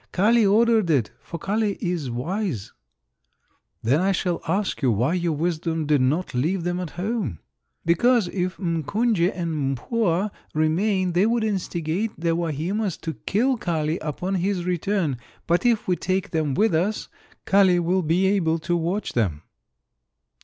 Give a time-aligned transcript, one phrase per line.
[0.11, 2.73] "Kali ordered it, for Kali is wise."
[3.83, 7.37] "Then I shall ask you why your wisdom did not leave them at home?"
[7.85, 14.33] "Because if M'Kunje and M'Pua remain they would instigate the Wahimas to kill Kali upon
[14.33, 17.07] his return, but if we take them with us
[17.45, 19.43] Kali will be able to watch them."